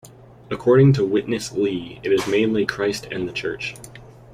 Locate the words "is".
2.11-2.25